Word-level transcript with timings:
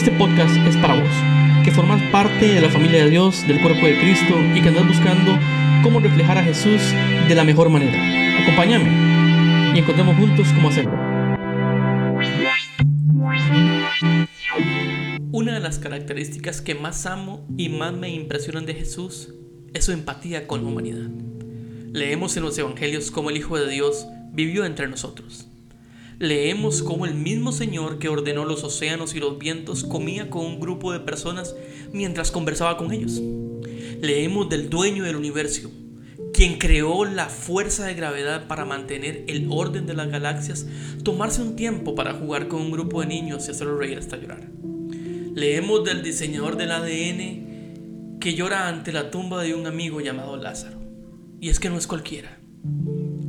Este 0.00 0.12
podcast 0.12 0.56
es 0.66 0.78
para 0.78 0.94
vos, 0.94 1.12
que 1.62 1.70
formas 1.70 2.00
parte 2.10 2.54
de 2.54 2.60
la 2.62 2.70
familia 2.70 3.04
de 3.04 3.10
Dios, 3.10 3.46
del 3.46 3.60
cuerpo 3.60 3.84
de 3.84 3.98
Cristo 3.98 4.34
y 4.54 4.62
que 4.62 4.68
andas 4.70 4.88
buscando 4.88 5.38
cómo 5.82 6.00
reflejar 6.00 6.38
a 6.38 6.42
Jesús 6.42 6.80
de 7.28 7.34
la 7.34 7.44
mejor 7.44 7.68
manera. 7.68 8.42
Acompáñame 8.42 9.74
y 9.74 9.78
encontremos 9.78 10.16
juntos 10.16 10.48
cómo 10.54 10.70
hacerlo. 10.70 10.94
Una 15.32 15.52
de 15.52 15.60
las 15.60 15.78
características 15.78 16.62
que 16.62 16.74
más 16.74 17.04
amo 17.04 17.46
y 17.58 17.68
más 17.68 17.92
me 17.92 18.08
impresionan 18.08 18.64
de 18.64 18.72
Jesús 18.72 19.34
es 19.74 19.84
su 19.84 19.92
empatía 19.92 20.46
con 20.46 20.62
la 20.62 20.68
humanidad. 20.70 21.10
Leemos 21.92 22.38
en 22.38 22.44
los 22.44 22.56
evangelios 22.56 23.10
cómo 23.10 23.28
el 23.28 23.36
Hijo 23.36 23.58
de 23.58 23.68
Dios 23.70 24.06
vivió 24.32 24.64
entre 24.64 24.88
nosotros. 24.88 25.50
Leemos 26.20 26.82
cómo 26.82 27.06
el 27.06 27.14
mismo 27.14 27.50
Señor 27.50 27.98
que 27.98 28.10
ordenó 28.10 28.44
los 28.44 28.62
océanos 28.62 29.14
y 29.14 29.20
los 29.20 29.38
vientos 29.38 29.84
comía 29.84 30.28
con 30.28 30.44
un 30.44 30.60
grupo 30.60 30.92
de 30.92 31.00
personas 31.00 31.56
mientras 31.94 32.30
conversaba 32.30 32.76
con 32.76 32.92
ellos. 32.92 33.22
Leemos 34.02 34.50
del 34.50 34.68
dueño 34.68 35.04
del 35.04 35.16
universo, 35.16 35.70
quien 36.34 36.58
creó 36.58 37.06
la 37.06 37.30
fuerza 37.30 37.86
de 37.86 37.94
gravedad 37.94 38.48
para 38.48 38.66
mantener 38.66 39.24
el 39.28 39.46
orden 39.48 39.86
de 39.86 39.94
las 39.94 40.10
galaxias, 40.10 40.66
tomarse 41.02 41.40
un 41.40 41.56
tiempo 41.56 41.94
para 41.94 42.12
jugar 42.12 42.48
con 42.48 42.60
un 42.60 42.70
grupo 42.70 43.00
de 43.00 43.06
niños 43.06 43.48
y 43.48 43.52
hacerlos 43.52 43.78
reír 43.78 43.96
hasta 43.96 44.18
llorar. 44.18 44.46
Leemos 45.34 45.84
del 45.84 46.02
diseñador 46.02 46.58
del 46.58 46.72
ADN 46.72 48.18
que 48.20 48.34
llora 48.34 48.68
ante 48.68 48.92
la 48.92 49.10
tumba 49.10 49.42
de 49.42 49.54
un 49.54 49.66
amigo 49.66 50.02
llamado 50.02 50.36
Lázaro. 50.36 50.80
Y 51.40 51.48
es 51.48 51.58
que 51.58 51.70
no 51.70 51.78
es 51.78 51.86
cualquiera. 51.86 52.38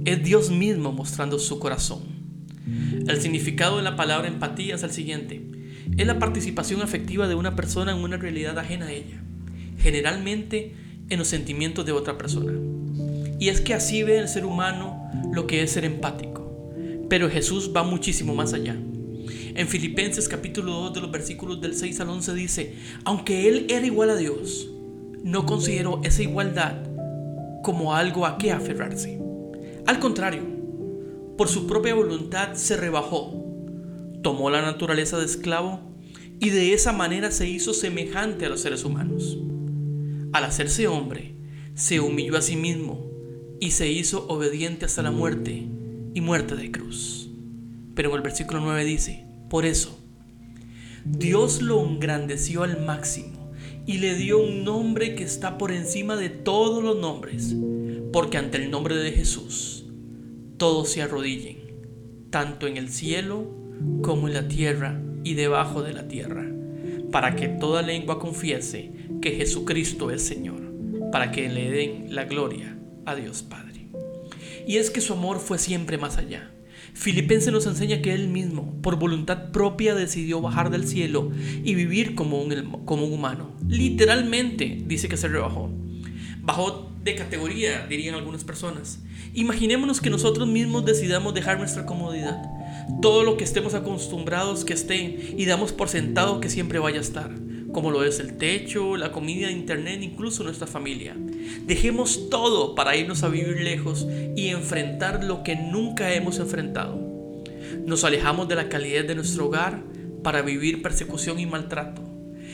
Es 0.04 0.22
Dios 0.22 0.52
mismo 0.52 0.92
mostrando 0.92 1.40
su 1.40 1.58
corazón. 1.58 2.11
El 3.08 3.22
significado 3.22 3.78
de 3.78 3.84
la 3.84 3.96
palabra 3.96 4.28
empatía 4.28 4.76
es 4.76 4.84
el 4.84 4.92
siguiente. 4.92 5.42
Es 5.98 6.08
la 6.08 6.20
participación 6.20 6.82
afectiva 6.82 7.28
de 7.28 7.36
una 7.36 7.56
persona 7.56 7.92
en 7.92 7.98
una 7.98 8.18
realidad 8.18 8.58
ajena 8.58 8.88
a 8.88 8.92
ella, 8.92 9.22
generalmente 9.78 10.74
en 11.10 11.20
los 11.20 11.28
sentimientos 11.28 11.86
de 11.86 11.92
otra 11.92 12.18
persona. 12.18 12.54
Y 13.40 13.50
es 13.50 13.62
que 13.62 13.74
así 13.74 14.04
ve 14.04 14.20
el 14.20 14.28
ser 14.28 14.46
humano 14.46 15.10
lo 15.34 15.48
que 15.48 15.64
es 15.64 15.72
ser 15.72 15.84
empático. 15.84 16.72
Pero 17.10 17.30
Jesús 17.30 17.72
va 17.76 17.84
muchísimo 17.84 18.36
más 18.36 18.54
allá. 18.54 18.78
En 19.54 19.68
Filipenses 19.68 20.30
capítulo 20.30 20.72
2 20.74 20.94
de 20.94 21.02
los 21.02 21.12
versículos 21.12 21.60
del 21.60 21.76
6 21.76 22.00
al 22.00 22.10
11 22.10 22.34
dice, 22.36 22.76
aunque 23.04 23.50
Él 23.50 23.66
era 23.70 23.86
igual 23.86 24.12
a 24.12 24.16
Dios, 24.16 24.70
no 25.24 25.46
consideró 25.46 26.02
esa 26.04 26.24
igualdad 26.24 26.76
como 27.64 27.94
algo 27.94 28.26
a 28.26 28.38
qué 28.38 28.52
aferrarse. 28.52 29.20
Al 29.86 30.00
contrario, 30.00 30.61
por 31.42 31.50
su 31.50 31.66
propia 31.66 31.96
voluntad 31.96 32.54
se 32.54 32.78
rebajó, 32.78 33.34
tomó 34.22 34.52
la 34.52 34.62
naturaleza 34.62 35.18
de 35.18 35.26
esclavo 35.26 35.80
y 36.40 36.52
de 36.52 36.74
esa 36.74 36.94
manera 36.94 37.32
se 37.32 37.50
hizo 37.50 37.74
semejante 37.74 38.46
a 38.46 38.50
los 38.50 38.62
seres 38.62 38.86
humanos. 38.86 39.40
Al 40.34 40.44
hacerse 40.44 40.88
hombre, 40.88 41.34
se 41.74 42.00
humilló 42.00 42.38
a 42.38 42.44
sí 42.44 42.56
mismo 42.56 43.10
y 43.60 43.72
se 43.72 43.90
hizo 43.90 44.28
obediente 44.28 44.86
hasta 44.86 45.02
la 45.02 45.10
muerte 45.10 45.68
y 46.14 46.22
muerte 46.22 46.56
de 46.56 46.70
cruz. 46.70 47.32
Pero 47.96 48.12
en 48.12 48.18
el 48.18 48.22
versículo 48.22 48.60
9 48.60 48.86
dice, 48.86 49.26
por 49.50 49.66
eso, 49.66 49.98
Dios 51.06 51.64
lo 51.64 51.84
engrandeció 51.84 52.62
al 52.62 52.86
máximo 52.86 53.52
y 53.88 53.98
le 53.98 54.14
dio 54.14 54.38
un 54.38 54.64
nombre 54.64 55.16
que 55.16 55.24
está 55.24 55.58
por 55.58 55.72
encima 55.72 56.16
de 56.18 56.30
todos 56.30 56.84
los 56.84 56.98
nombres, 57.00 57.56
porque 58.14 58.38
ante 58.38 58.58
el 58.58 58.70
nombre 58.70 58.96
de 58.96 59.12
Jesús 59.12 59.81
todos 60.62 60.92
se 60.92 61.02
arrodillen, 61.02 61.58
tanto 62.30 62.68
en 62.68 62.78
el 62.78 62.90
cielo 62.90 63.50
como 64.04 64.28
en 64.28 64.36
la 64.36 64.48
tierra 64.48 65.02
y 65.24 65.34
debajo 65.34 65.82
de 65.82 65.92
la 65.92 66.08
tierra, 66.08 66.46
para 67.12 67.36
que 67.36 67.48
toda 67.48 67.82
lengua 67.82 68.20
confiese 68.20 68.92
que 69.24 69.32
Jesucristo 69.32 70.12
es 70.12 70.22
Señor, 70.22 70.62
para 71.12 71.32
que 71.32 71.50
le 71.50 71.72
den 71.72 72.14
la 72.14 72.26
gloria 72.26 72.78
a 73.08 73.16
Dios 73.16 73.42
Padre. 73.42 73.88
Y 74.68 74.78
es 74.78 74.92
que 74.92 75.02
su 75.02 75.14
amor 75.14 75.40
fue 75.40 75.58
siempre 75.58 75.98
más 75.98 76.20
allá 76.20 76.52
Filipenses 76.94 77.52
nos 77.52 77.66
enseña 77.66 78.04
que 78.04 78.14
él 78.14 78.28
mismo, 78.28 78.80
por 78.84 78.98
voluntad 79.00 79.52
propia, 79.52 79.96
decidió 79.96 80.42
bajar 80.42 80.70
del 80.70 80.88
cielo 80.88 81.32
y 81.64 81.74
vivir 81.74 82.14
como 82.14 82.40
un, 82.40 82.84
como 82.86 83.06
un 83.06 83.14
humano. 83.14 83.56
Literalmente 83.68 84.84
dice 84.86 85.10
que 85.10 85.18
se 85.18 85.28
rebajó. 85.28 85.72
Bajó 86.42 86.91
de 87.04 87.16
categoría, 87.16 87.86
dirían 87.88 88.16
algunas 88.16 88.44
personas. 88.44 89.00
Imaginémonos 89.34 90.02
que 90.02 90.10
nosotros 90.10 90.48
mismos 90.48 90.86
decidamos 90.86 91.34
dejar 91.34 91.58
nuestra 91.58 91.86
comodidad, 91.86 92.42
todo 93.02 93.24
lo 93.24 93.38
que 93.38 93.44
estemos 93.44 93.74
acostumbrados 93.74 94.66
que 94.66 94.74
esté 94.74 95.34
y 95.38 95.46
damos 95.46 95.72
por 95.72 95.90
sentado 95.90 96.42
que 96.42 96.50
siempre 96.50 96.80
vaya 96.80 97.00
a 97.00 97.02
estar 97.02 97.32
como 97.72 97.92
lo 97.92 98.04
es 98.04 98.20
el 98.20 98.38
techo, 98.38 98.98
la 98.98 99.12
comida, 99.12 99.50
internet, 99.50 100.02
incluso 100.02 100.44
nuestra 100.44 100.68
familia. 100.68 101.16
Dejemos 101.66 102.30
todo 102.30 102.76
para 102.76 102.96
irnos 102.96 103.24
a 103.24 103.30
vivir 103.30 103.62
lejos 103.62 104.08
y 104.36 104.48
enfrentar 104.50 105.24
lo 105.24 105.44
que 105.44 105.56
nunca 105.56 106.14
hemos 106.14 106.40
enfrentado. 106.40 107.00
Nos 107.86 108.04
alejamos 108.04 108.48
de 108.48 108.56
la 108.56 108.70
calidad 108.70 109.06
de 109.06 109.16
nuestro 109.16 109.48
hogar 109.48 109.84
para 110.24 110.42
vivir 110.42 110.82
persecución 110.82 111.40
y 111.40 111.46
maltrato. 111.46 112.11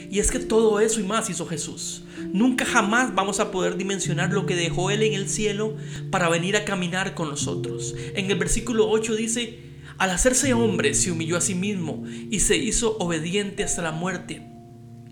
Y 0.10 0.20
es 0.20 0.32
que 0.32 0.40
todo 0.40 0.80
eso 0.80 1.00
y 1.00 1.04
más 1.04 1.30
hizo 1.30 1.46
Jesús. 1.46 2.04
Nunca 2.34 2.66
jamás 2.66 3.14
vamos 3.14 3.40
a 3.40 3.52
poder 3.52 3.78
dimensionar 3.78 4.34
lo 4.34 4.46
que 4.46 4.56
dejó 4.56 4.90
Él 4.90 5.04
en 5.04 5.14
el 5.14 5.30
cielo 5.30 5.76
para 6.12 6.30
venir 6.30 6.56
a 6.56 6.66
caminar 6.66 7.14
con 7.14 7.30
nosotros. 7.30 7.96
En 8.16 8.30
el 8.32 8.38
versículo 8.38 8.90
8 8.90 9.16
dice, 9.16 9.60
al 9.98 10.12
hacerse 10.12 10.54
hombre 10.54 10.94
se 10.94 11.12
humilló 11.12 11.38
a 11.38 11.42
sí 11.42 11.56
mismo 11.56 12.04
y 12.30 12.40
se 12.40 12.58
hizo 12.58 12.98
obediente 13.00 13.64
hasta 13.64 13.82
la 13.82 13.92
muerte 13.92 14.48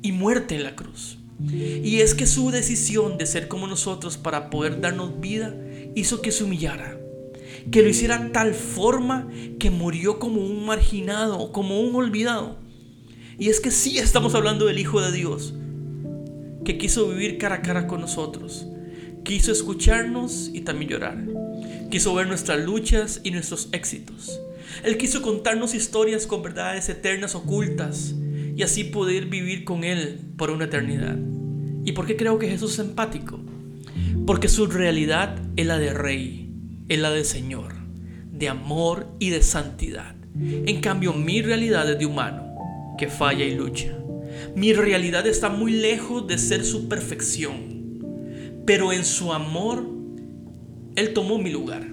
y 0.01 0.11
muerte 0.11 0.55
en 0.55 0.63
la 0.63 0.75
cruz. 0.75 1.17
Y 1.39 1.97
es 1.97 2.13
que 2.13 2.27
su 2.27 2.51
decisión 2.51 3.17
de 3.17 3.25
ser 3.25 3.47
como 3.47 3.67
nosotros 3.67 4.17
para 4.17 4.49
poder 4.49 4.79
darnos 4.79 5.19
vida 5.19 5.55
hizo 5.95 6.21
que 6.21 6.31
se 6.31 6.43
humillara, 6.43 6.97
que 7.71 7.81
lo 7.81 7.89
hiciera 7.89 8.31
tal 8.31 8.53
forma 8.53 9.27
que 9.59 9.69
murió 9.69 10.19
como 10.19 10.41
un 10.41 10.65
marginado, 10.65 11.51
como 11.51 11.81
un 11.81 11.95
olvidado. 11.95 12.57
Y 13.37 13.49
es 13.49 13.59
que 13.59 13.71
sí 13.71 13.97
estamos 13.97 14.33
hablando 14.33 14.65
del 14.65 14.79
Hijo 14.79 15.01
de 15.01 15.11
Dios, 15.11 15.53
que 16.63 16.77
quiso 16.77 17.09
vivir 17.09 17.37
cara 17.37 17.55
a 17.55 17.61
cara 17.61 17.85
con 17.85 17.99
nosotros, 17.99 18.65
quiso 19.23 19.51
escucharnos 19.51 20.49
y 20.53 20.61
también 20.61 20.91
llorar, 20.91 21.17
quiso 21.91 22.13
ver 22.13 22.27
nuestras 22.27 22.63
luchas 22.63 23.19
y 23.23 23.31
nuestros 23.31 23.69
éxitos. 23.73 24.39
Él 24.83 24.97
quiso 24.97 25.21
contarnos 25.21 25.75
historias 25.75 26.27
con 26.27 26.43
verdades 26.43 26.87
eternas 26.89 27.35
ocultas 27.35 28.15
y 28.55 28.63
así 28.63 28.85
poder 28.85 29.25
vivir 29.25 29.65
con 29.65 29.83
Él 29.83 30.19
por 30.37 30.49
una 30.49 30.65
eternidad. 30.65 31.17
¿Y 31.83 31.91
por 31.91 32.05
qué 32.05 32.15
creo 32.15 32.39
que 32.39 32.49
Jesús 32.49 32.73
es 32.73 32.79
empático? 32.79 33.39
Porque 34.25 34.47
su 34.47 34.67
realidad 34.67 35.37
es 35.55 35.65
la 35.65 35.77
de 35.77 35.93
rey, 35.93 36.51
es 36.87 36.99
la 36.99 37.11
de 37.11 37.25
Señor, 37.25 37.75
de 38.31 38.49
amor 38.49 39.07
y 39.19 39.29
de 39.29 39.43
santidad. 39.43 40.15
En 40.37 40.81
cambio, 40.81 41.13
mi 41.13 41.41
realidad 41.41 41.89
es 41.89 41.99
de 41.99 42.05
humano, 42.05 42.44
que 42.97 43.07
falla 43.07 43.45
y 43.45 43.55
lucha. 43.55 43.97
Mi 44.55 44.73
realidad 44.73 45.27
está 45.27 45.49
muy 45.49 45.71
lejos 45.71 46.27
de 46.27 46.37
ser 46.37 46.65
su 46.65 46.87
perfección, 46.87 48.63
pero 48.65 48.93
en 48.93 49.05
su 49.05 49.33
amor, 49.33 49.87
Él 50.95 51.13
tomó 51.13 51.37
mi 51.37 51.49
lugar. 51.49 51.87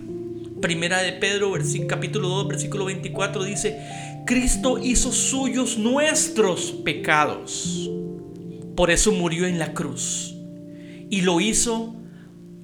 Primera 0.61 1.03
de 1.03 1.13
Pedro, 1.13 1.53
capítulo 1.89 2.29
2, 2.29 2.49
versículo 2.49 2.85
24 2.85 3.45
dice, 3.45 3.79
Cristo 4.27 4.79
hizo 4.79 5.13
suyos 5.13 5.77
nuestros 5.77 6.71
pecados. 6.71 7.91
Por 8.77 8.91
eso 8.91 9.13
murió 9.13 9.47
en 9.47 9.59
la 9.59 9.75
cruz. 9.75 10.37
Y 11.11 11.23
lo 11.23 11.41
hizo 11.41 11.97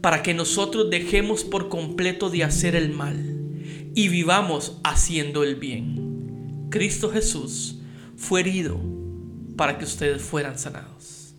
para 0.00 0.22
que 0.22 0.32
nosotros 0.32 0.90
dejemos 0.90 1.44
por 1.44 1.68
completo 1.68 2.30
de 2.30 2.44
hacer 2.44 2.76
el 2.76 2.90
mal 2.90 3.38
y 3.94 4.08
vivamos 4.08 4.78
haciendo 4.84 5.42
el 5.42 5.56
bien. 5.56 6.68
Cristo 6.70 7.10
Jesús 7.10 7.77
fue 8.18 8.40
herido 8.40 8.78
para 9.56 9.78
que 9.78 9.84
ustedes 9.84 10.20
fueran 10.20 10.58
sanados. 10.58 11.34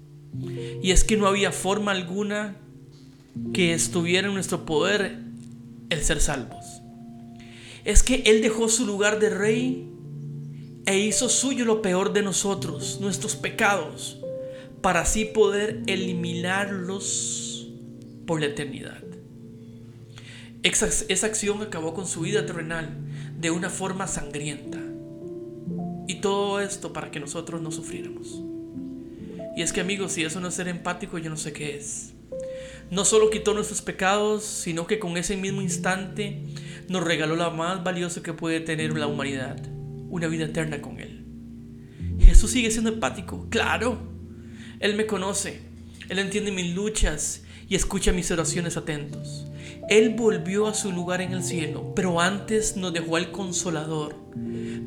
Y 0.82 0.92
es 0.92 1.04
que 1.04 1.18
no 1.18 1.28
había 1.28 1.52
forma 1.52 1.92
alguna 1.92 2.56
que 3.54 3.74
estuviera 3.74 4.28
en 4.28 4.34
nuestro 4.34 4.66
poder 4.66 5.20
el 5.90 6.04
ser 6.04 6.22
salvos. 6.22 6.82
Es 7.86 8.02
que 8.04 8.24
Él 8.26 8.42
dejó 8.42 8.70
su 8.70 8.86
lugar 8.86 9.20
de 9.20 9.30
rey 9.30 9.90
e 10.86 11.00
hizo 11.00 11.30
suyo 11.30 11.66
lo 11.66 11.82
peor 11.82 12.14
de 12.14 12.22
nosotros, 12.22 13.00
nuestros 13.02 13.36
pecados, 13.36 14.20
para 14.82 15.02
así 15.02 15.26
poder 15.26 15.82
eliminarlos 15.88 17.70
por 18.26 18.40
la 18.40 18.48
eternidad. 18.48 19.04
Esa, 20.64 20.88
esa, 20.88 21.28
acción 21.28 21.62
acabó 21.62 21.94
con 21.94 22.06
su 22.06 22.22
vida 22.22 22.46
terrenal 22.46 22.90
de 23.38 23.52
una 23.52 23.70
forma 23.70 24.08
sangrienta. 24.08 24.89
Y 26.10 26.22
todo 26.22 26.60
esto 26.60 26.92
para 26.92 27.12
que 27.12 27.20
nosotros 27.20 27.62
no 27.62 27.70
sufriéramos. 27.70 28.42
Y 29.56 29.62
es 29.62 29.72
que 29.72 29.82
amigos, 29.82 30.14
si 30.14 30.24
eso 30.24 30.40
no 30.40 30.48
es 30.48 30.56
ser 30.56 30.68
empático, 30.68 31.20
yo 31.20 31.30
no 31.30 31.38
sé 31.38 31.54
qué 31.54 31.78
es. 31.78 32.16
No 32.90 33.06
solo 33.06 33.30
quitó 33.30 33.54
nuestros 33.54 33.84
pecados, 33.84 34.44
sino 34.44 34.88
que 34.88 34.98
con 34.98 35.18
ese 35.18 35.38
mismo 35.38 35.62
instante 35.62 36.42
nos 36.88 37.04
regaló 37.04 37.36
la 37.36 37.52
más 37.52 37.84
valiosa 37.84 38.24
que 38.24 38.34
puede 38.34 38.60
tener 38.60 38.98
la 38.98 39.06
humanidad, 39.06 39.62
una 40.10 40.26
vida 40.26 40.46
eterna 40.46 40.82
con 40.82 41.00
Él. 41.00 41.26
Jesús 42.20 42.50
sigue 42.50 42.72
siendo 42.72 42.90
empático, 42.90 43.46
claro. 43.52 44.00
Él 44.80 44.96
me 44.96 45.06
conoce, 45.06 45.62
Él 46.10 46.18
entiende 46.18 46.52
mis 46.52 46.74
luchas 46.74 47.44
y 47.70 47.76
escucha 47.76 48.12
mis 48.12 48.32
oraciones 48.32 48.76
atentos. 48.76 49.46
Él 49.88 50.16
volvió 50.16 50.68
a 50.68 50.74
su 50.74 50.92
lugar 50.92 51.22
en 51.22 51.32
el 51.32 51.44
cielo, 51.44 51.94
pero 51.96 52.20
antes 52.20 52.76
nos 52.76 52.92
dejó 52.92 53.16
al 53.16 53.32
consolador 53.32 54.16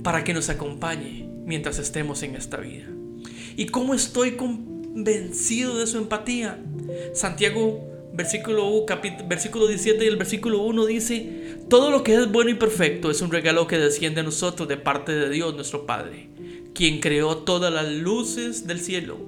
para 0.02 0.24
que 0.24 0.34
nos 0.34 0.48
acompañe 0.48 1.28
mientras 1.46 1.78
estemos 1.78 2.22
en 2.22 2.34
esta 2.34 2.58
vida. 2.58 2.86
¿Y 3.56 3.66
cómo 3.66 3.94
estoy 3.94 4.32
convencido 4.32 5.78
de 5.78 5.86
su 5.86 5.98
empatía? 5.98 6.58
Santiago 7.14 7.88
versículo, 8.12 8.84
versículo 9.26 9.66
17 9.66 10.04
y 10.04 10.08
el 10.08 10.16
versículo 10.16 10.62
1 10.62 10.86
dice, 10.86 11.58
todo 11.68 11.90
lo 11.90 12.02
que 12.02 12.14
es 12.14 12.30
bueno 12.30 12.50
y 12.50 12.54
perfecto 12.54 13.10
es 13.10 13.22
un 13.22 13.30
regalo 13.30 13.66
que 13.66 13.78
desciende 13.78 14.20
a 14.20 14.24
nosotros 14.24 14.68
de 14.68 14.76
parte 14.76 15.12
de 15.12 15.30
Dios 15.30 15.54
nuestro 15.54 15.86
Padre, 15.86 16.28
quien 16.74 17.00
creó 17.00 17.38
todas 17.38 17.72
las 17.72 17.88
luces 17.90 18.66
del 18.66 18.80
cielo. 18.80 19.18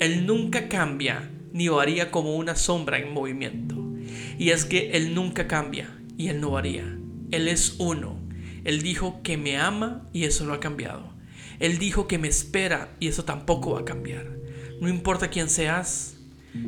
Él 0.00 0.26
nunca 0.26 0.68
cambia 0.68 1.30
ni 1.52 1.68
varía 1.68 2.10
como 2.10 2.36
una 2.36 2.56
sombra 2.56 2.98
en 2.98 3.12
movimiento. 3.12 3.76
Y 4.38 4.50
es 4.50 4.64
que 4.64 4.92
Él 4.92 5.14
nunca 5.14 5.46
cambia 5.46 5.98
y 6.16 6.28
Él 6.28 6.40
no 6.40 6.50
varía. 6.50 6.84
Él 7.30 7.48
es 7.48 7.76
uno. 7.78 8.18
Él 8.64 8.82
dijo 8.82 9.20
que 9.22 9.36
me 9.36 9.58
ama 9.58 10.08
y 10.12 10.24
eso 10.24 10.44
no 10.44 10.52
ha 10.52 10.60
cambiado. 10.60 11.12
Él 11.58 11.78
dijo 11.78 12.06
que 12.06 12.18
me 12.18 12.28
espera 12.28 12.96
y 13.00 13.08
eso 13.08 13.24
tampoco 13.24 13.72
va 13.72 13.80
a 13.80 13.84
cambiar. 13.84 14.26
No 14.80 14.88
importa 14.88 15.28
quién 15.28 15.48
seas, 15.48 16.18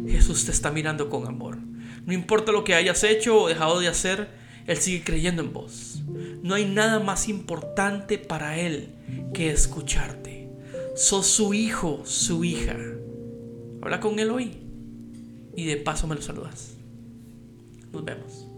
Jesús 0.08 0.44
te 0.44 0.50
está 0.50 0.70
mirando 0.70 1.08
con 1.08 1.26
amor. 1.26 1.58
No 2.04 2.12
importa 2.12 2.52
lo 2.52 2.64
que 2.64 2.74
hayas 2.74 3.04
hecho 3.04 3.42
o 3.42 3.48
dejado 3.48 3.78
de 3.78 3.88
hacer, 3.88 4.30
Él 4.66 4.78
sigue 4.78 5.04
creyendo 5.04 5.42
en 5.42 5.52
vos. 5.52 6.02
No 6.42 6.54
hay 6.54 6.64
nada 6.64 6.98
más 6.98 7.28
importante 7.28 8.18
para 8.18 8.58
Él 8.58 8.94
que 9.32 9.50
escucharte. 9.50 10.48
Sos 10.96 11.26
su 11.26 11.54
hijo, 11.54 12.02
su 12.04 12.42
hija. 12.44 12.76
Habla 13.82 14.00
con 14.00 14.18
Él 14.18 14.30
hoy 14.30 14.69
y 15.60 15.66
de 15.66 15.76
paso 15.76 16.06
me 16.06 16.14
lo 16.14 16.22
saludas. 16.22 16.76
Nos 17.92 18.04
vemos. 18.04 18.50